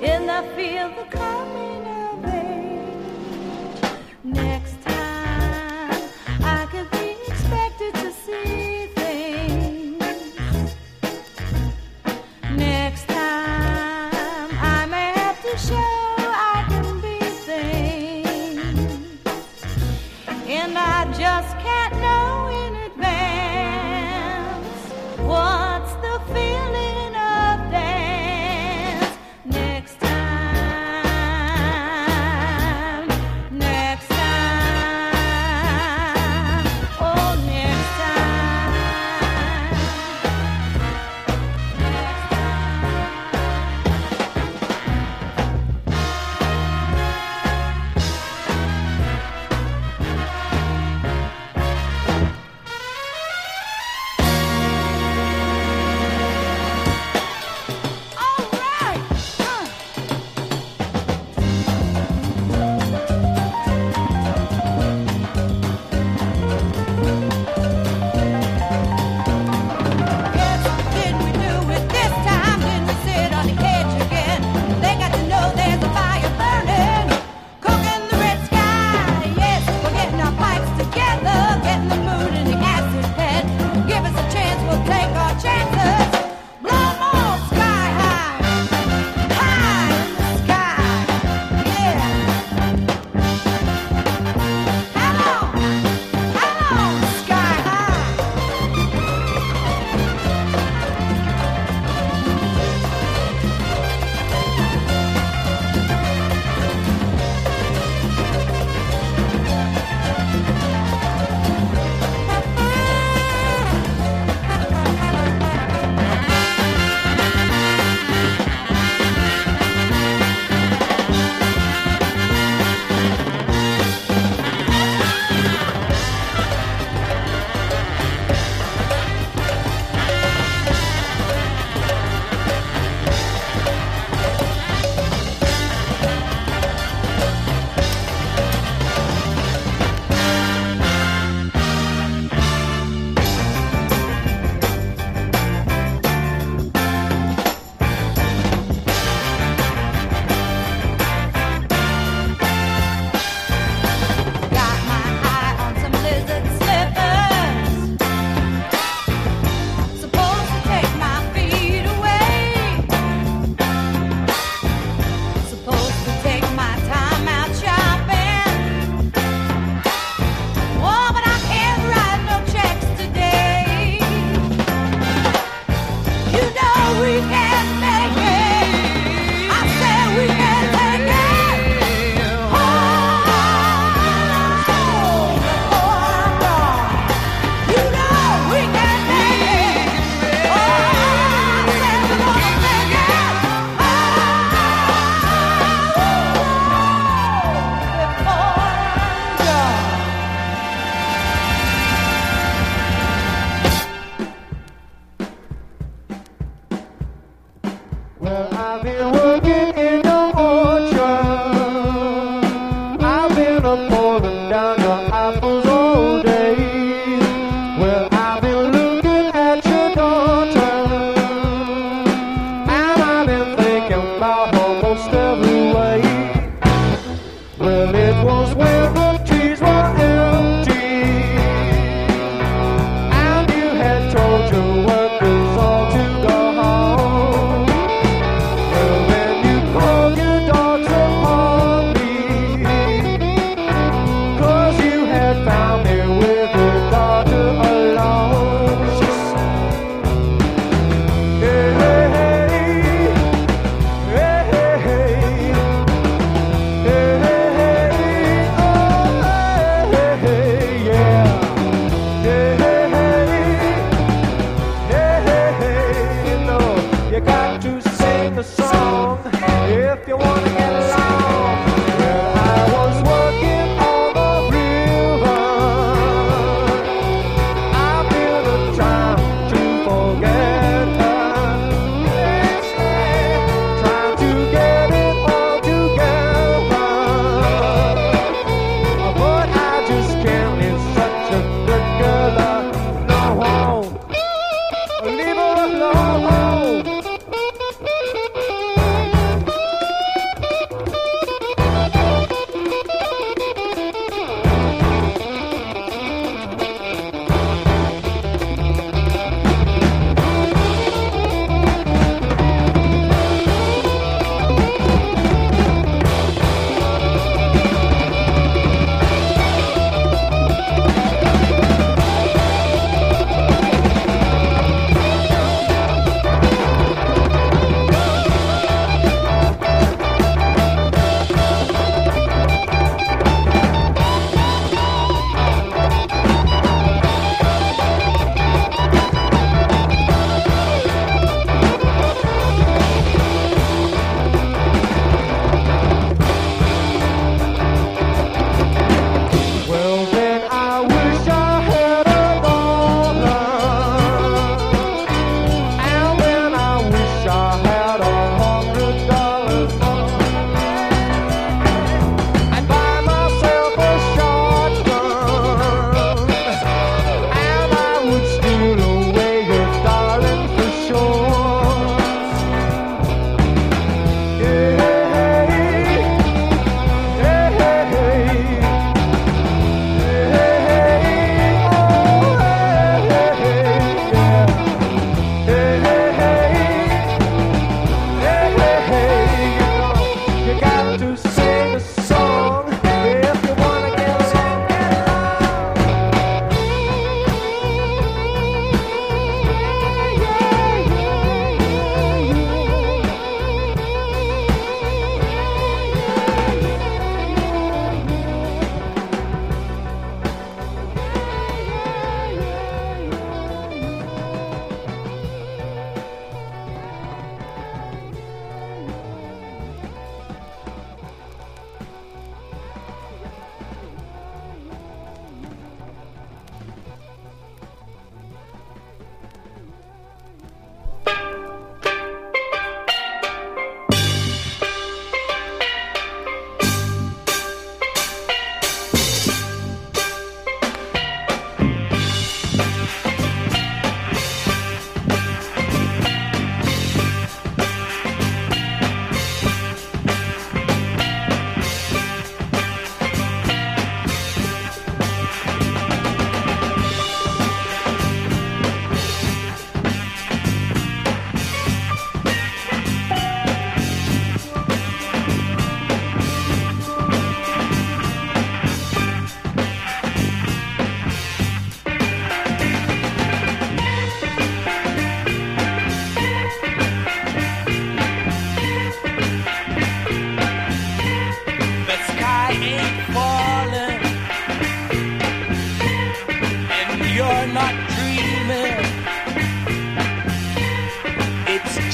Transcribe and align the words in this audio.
in 0.00 0.26
the 0.26 0.42
field 0.54 0.94
the 0.96 1.04
coming 1.10 1.95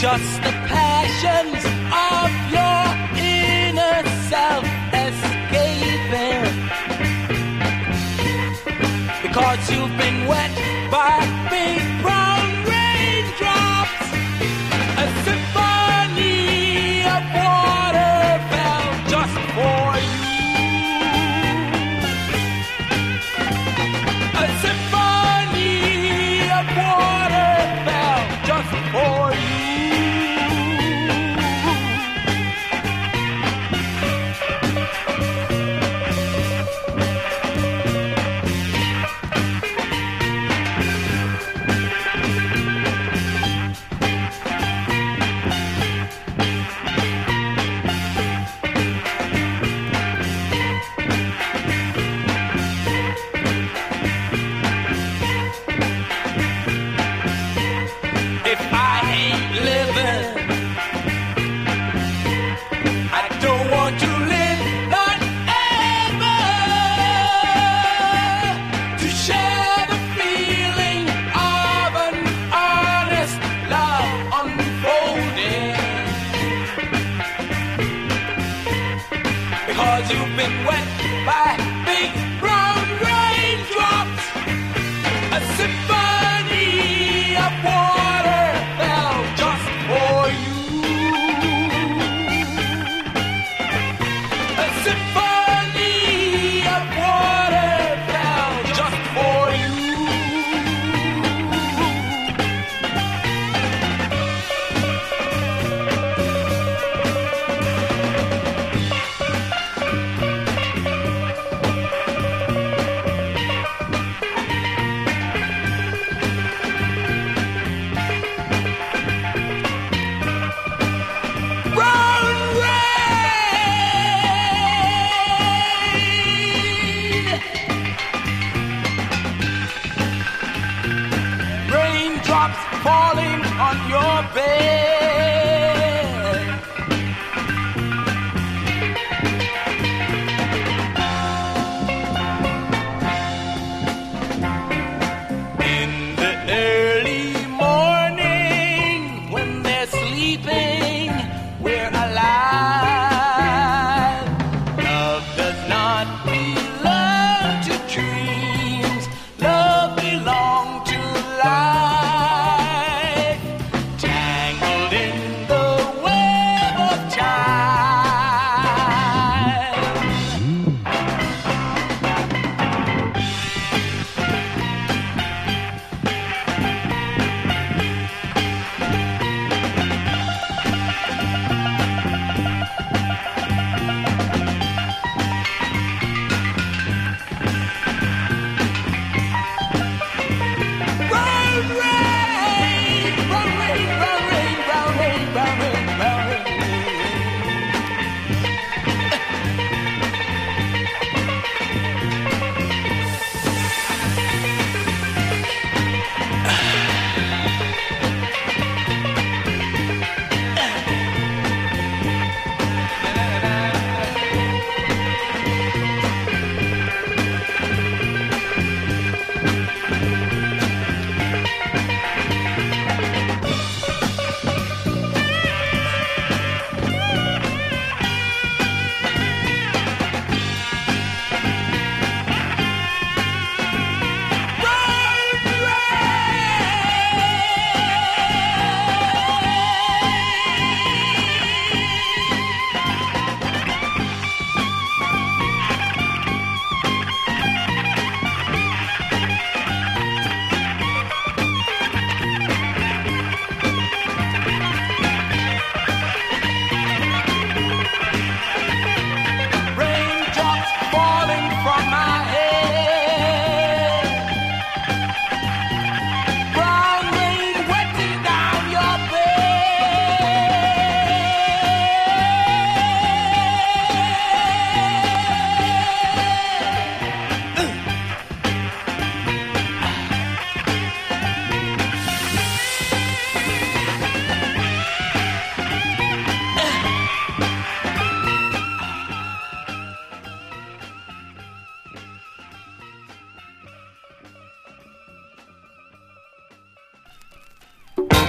just 0.02 0.42
the 0.42 0.50
passions 0.66 1.62
of 2.10 2.28
your 2.50 2.82
inner 3.22 4.02
self 4.32 4.64
escaping. 5.06 6.42
Because 9.22 9.70
you've 9.70 9.96
been 9.96 10.26
wet 10.26 10.90
by 10.90 11.41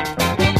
you. 0.06 0.53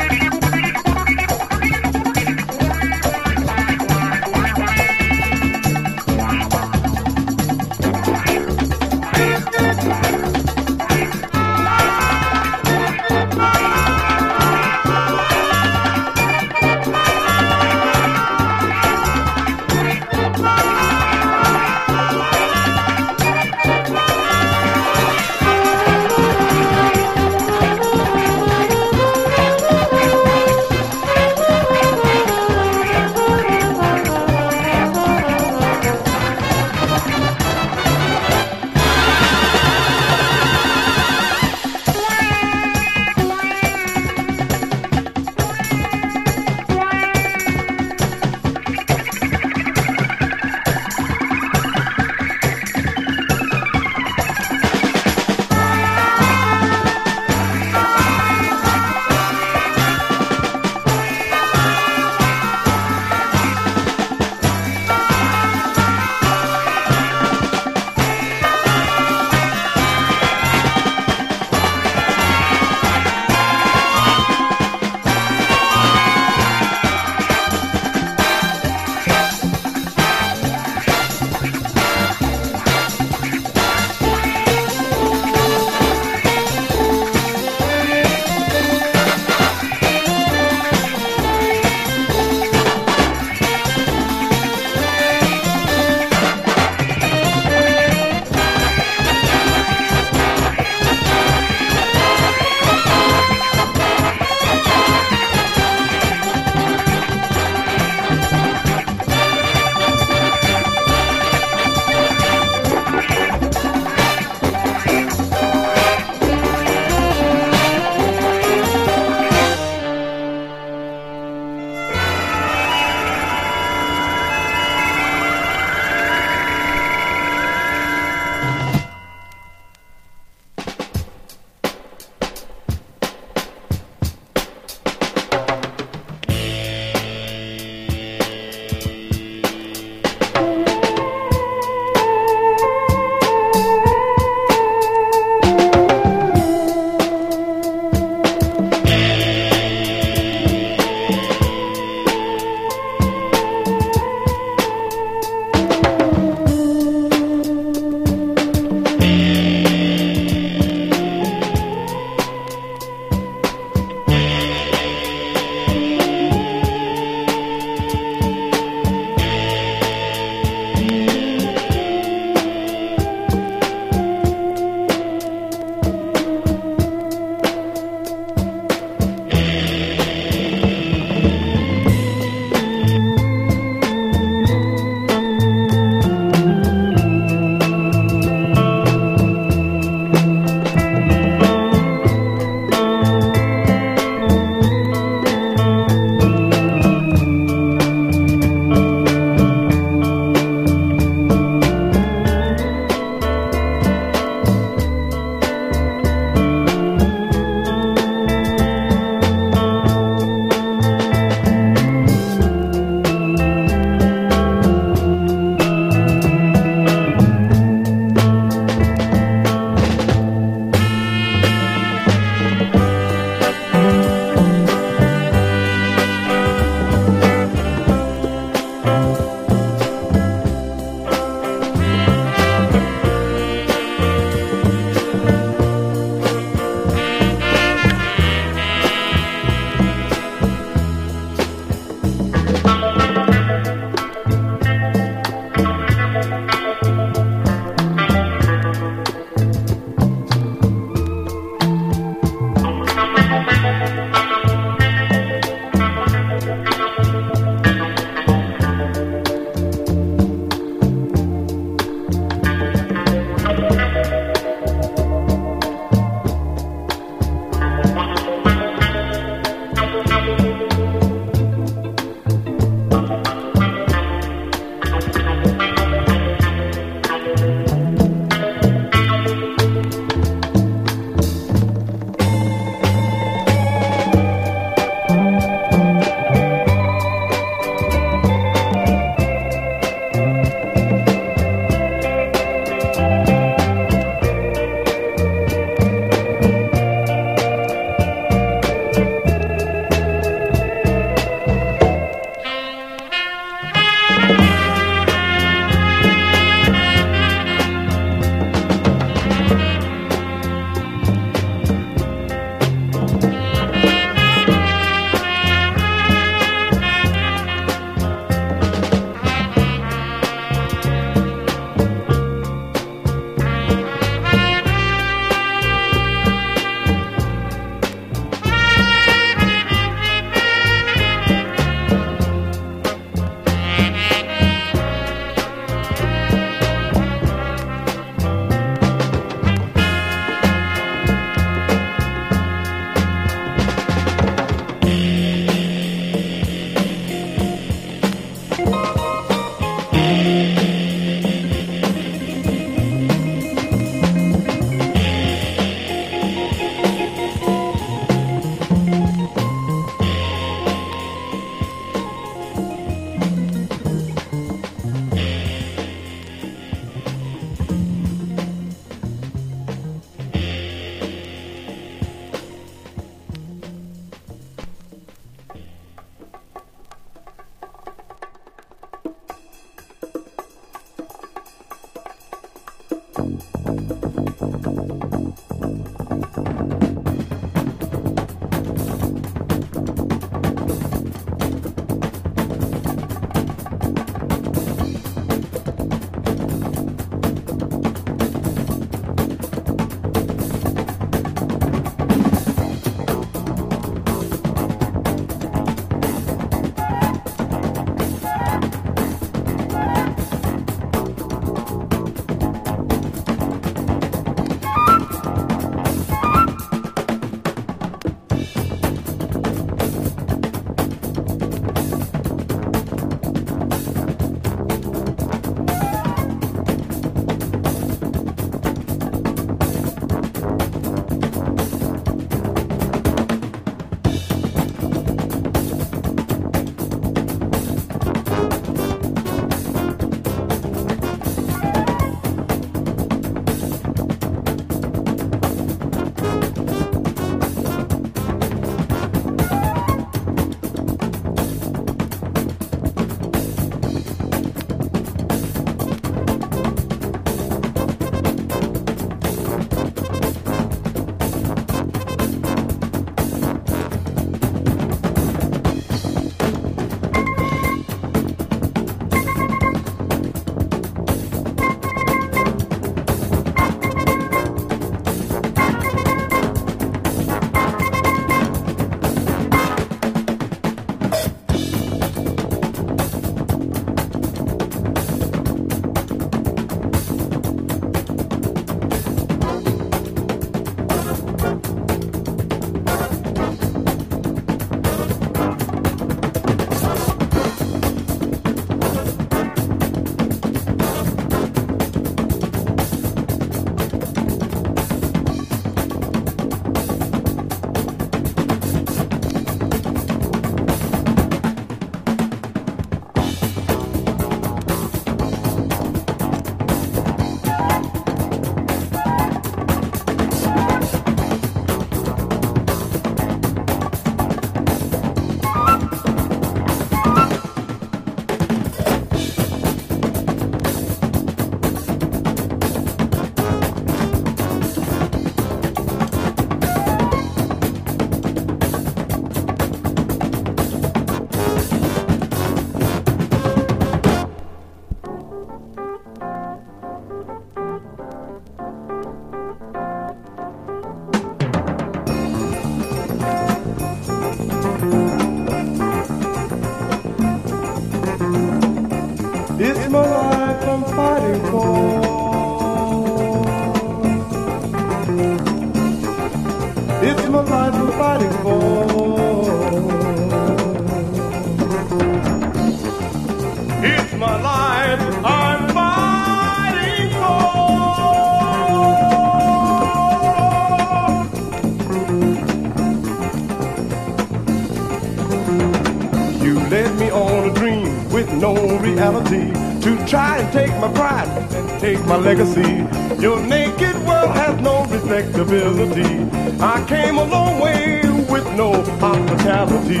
My 592.08 592.16
legacy. 592.16 592.86
Your 593.20 593.38
naked 593.42 593.94
world 594.06 594.30
has 594.30 594.58
no 594.62 594.86
respectability. 594.86 596.26
I 596.58 596.82
came 596.88 597.18
a 597.18 597.24
long 597.24 597.60
way 597.60 598.00
with 598.30 598.46
no 598.56 598.82
hospitality. 598.98 600.00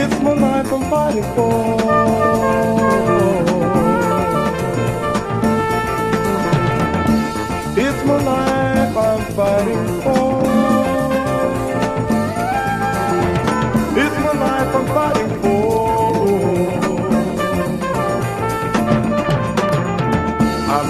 It's 0.00 0.20
my 0.22 0.32
life 0.32 0.72
I'm 0.72 0.90
fighting 0.90 1.22
for. 1.34 1.76
It's 7.76 8.04
my 8.06 8.22
life 8.22 8.96
I'm 8.96 9.32
fighting 9.34 10.00
for. 10.02 10.27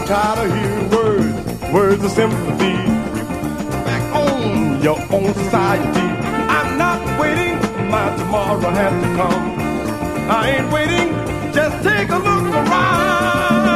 Tired 0.08 0.38
of 0.38 0.48
hearing 0.56 0.88
words, 0.88 1.36
words 1.70 2.02
of 2.02 2.10
sympathy. 2.10 2.72
Back 3.84 4.14
on 4.14 4.82
your 4.82 4.98
own 5.12 5.34
society. 5.34 6.06
I'm 6.56 6.78
not 6.78 7.20
waiting, 7.20 7.58
my 7.90 8.16
tomorrow 8.16 8.70
has 8.70 9.02
to 9.04 9.08
come. 9.18 9.58
I 10.30 10.50
ain't 10.52 10.72
waiting, 10.72 11.08
just 11.52 11.82
take 11.84 12.08
a 12.08 12.16
look 12.16 12.54
around. 12.54 13.66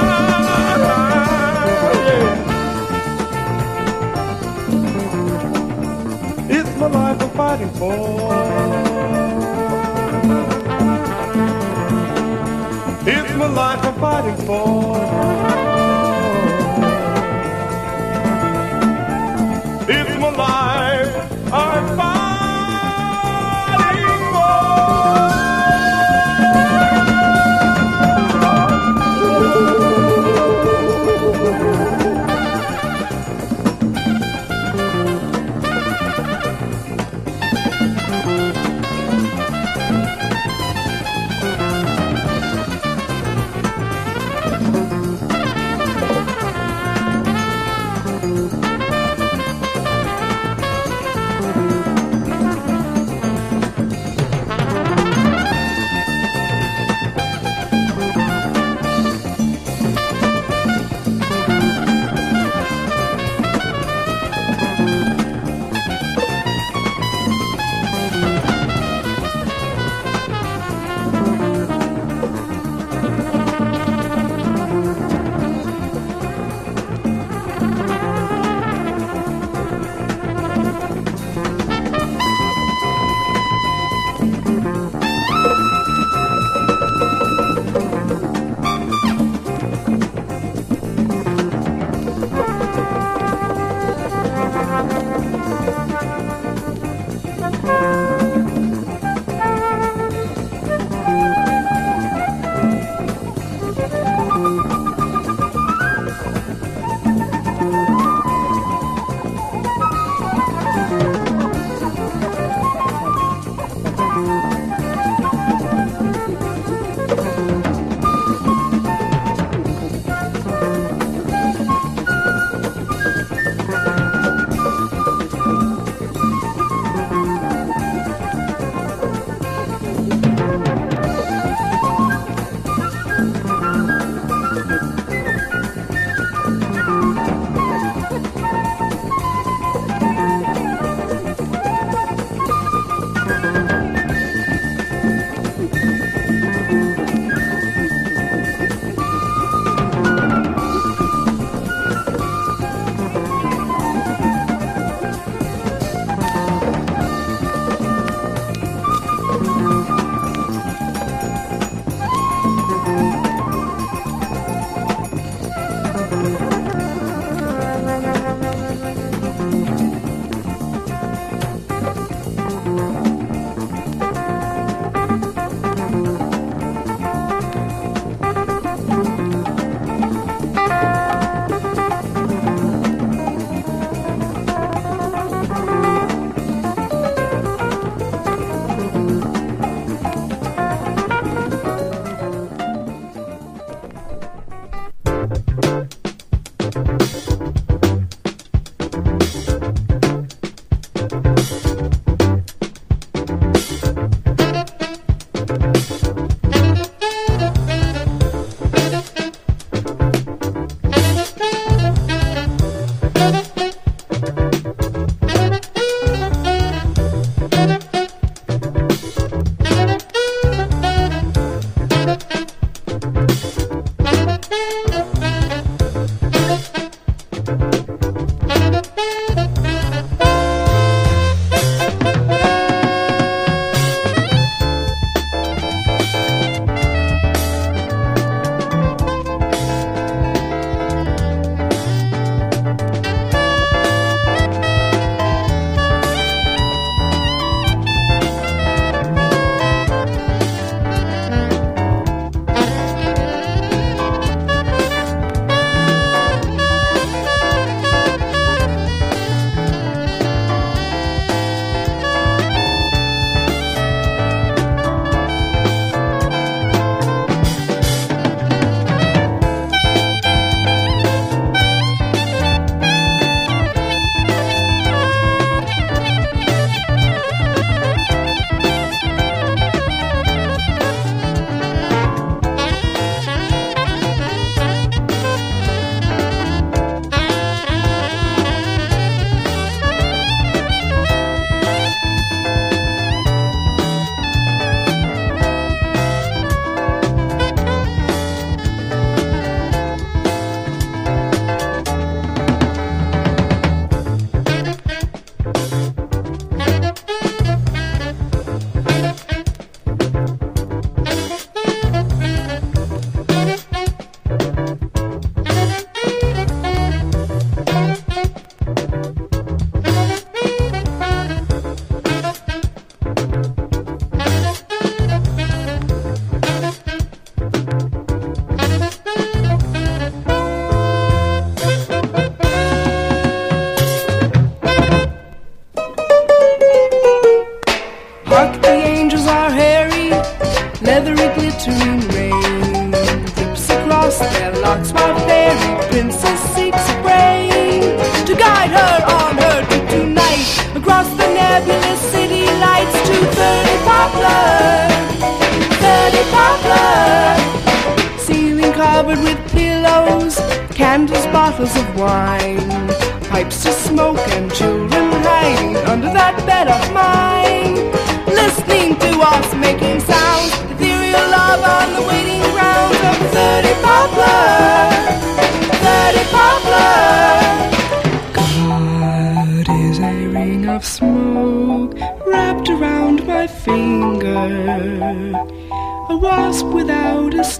Yeah. 2.09 2.37
It's 6.49 6.72
my 6.80 6.87
life 6.87 7.20
I'm 7.20 7.30
fighting 7.37 7.72
for. 7.72 7.93
It's 13.07 13.35
my 13.37 13.49
life 13.49 13.85
I'm 13.85 13.95
fighting 14.01 14.47
for. 14.47 15.72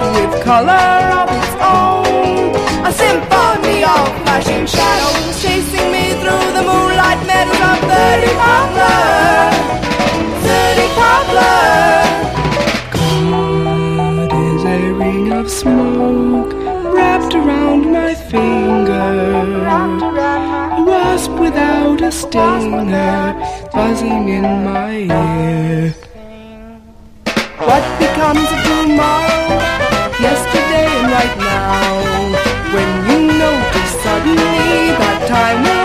with 0.00 0.44
color 0.44 0.88
of 1.20 1.28
its 1.40 1.54
own. 1.74 2.54
A 2.84 2.92
symphony 2.92 3.82
of 3.82 4.06
flashing 4.22 4.66
shadows 4.66 5.42
chasing 5.42 5.90
me 5.90 6.12
through 6.20 6.52
the 6.56 6.62
moonlight 6.62 7.20
meadows 7.26 7.60
of 7.70 7.80
the 7.90 8.30
Poplar. 8.36 9.06
Poplar. 10.96 12.04
God 12.92 14.32
is 14.32 14.64
a 14.64 14.92
ring 14.92 15.32
of 15.32 15.50
smoke 15.50 16.52
wrapped 16.94 17.34
around 17.34 17.90
my 17.92 18.14
finger. 18.14 19.10
A 20.78 20.82
wasp 20.84 21.32
without 21.32 22.00
a 22.02 22.12
stinger 22.12 23.34
buzzing 23.72 24.28
in 24.28 24.64
my 24.64 24.92
ear. 25.20 25.94
What 27.58 27.84
becomes 27.98 28.48
of 28.52 28.62
tomorrow? 28.64 29.45
Notice 33.38 34.02
suddenly 34.02 34.96
that 34.96 35.28
time 35.28 35.75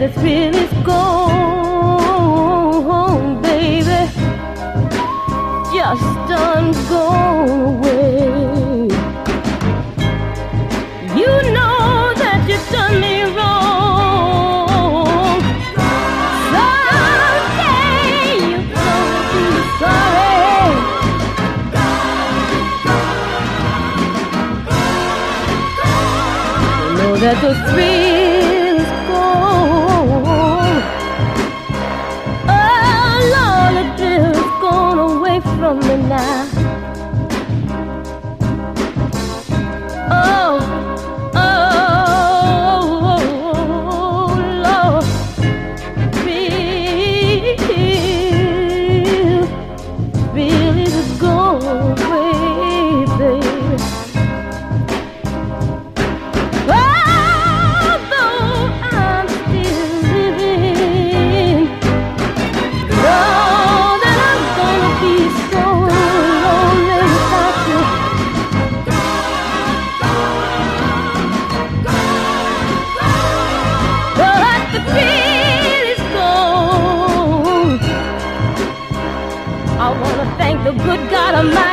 head 0.00 0.14
that's 0.14 0.22
been 0.22 0.59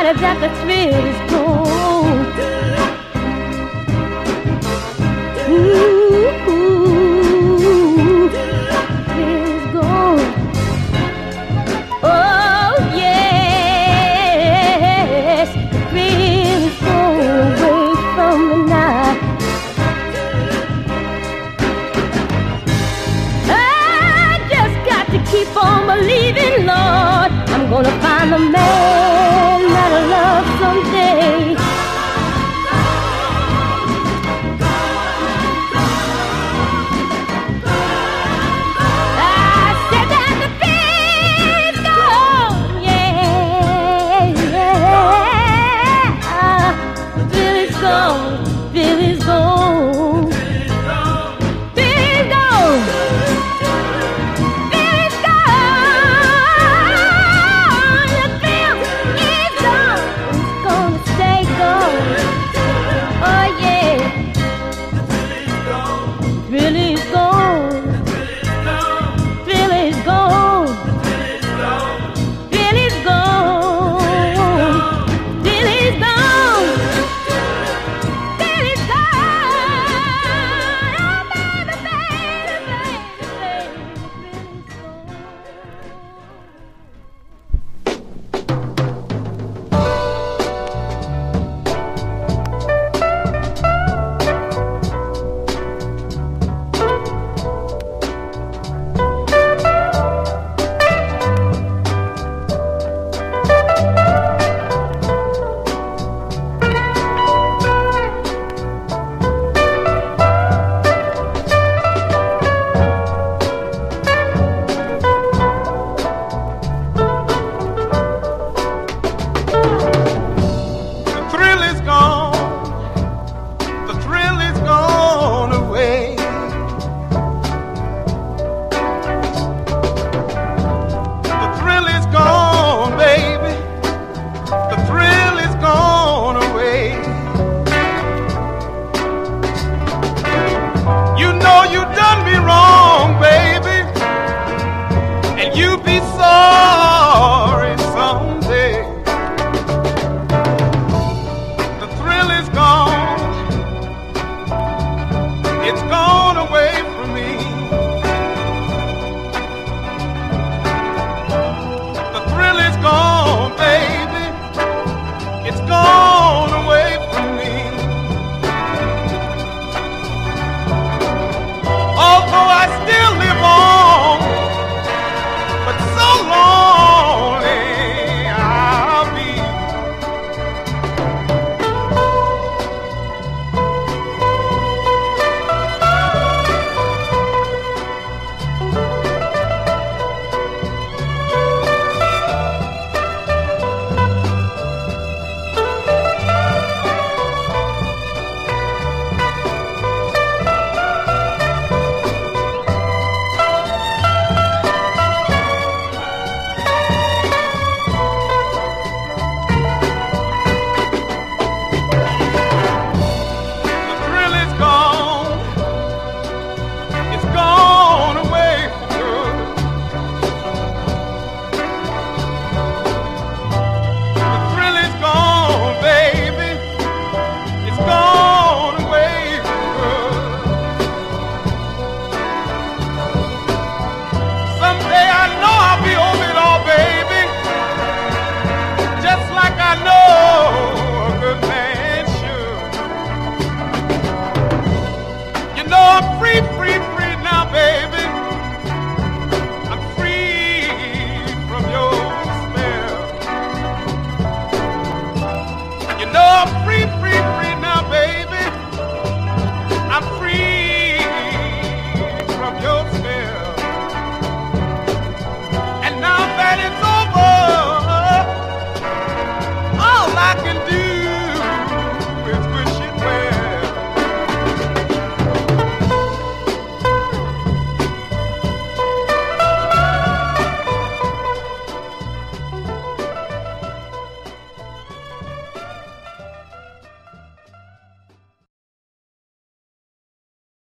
That 0.08 0.40
the 0.40 0.48
thrill 0.62 1.04
is 1.04 1.30
gone. 1.30 1.47